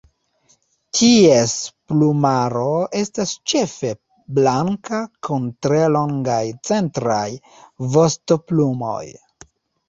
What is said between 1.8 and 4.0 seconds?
plumaro estas ĉefe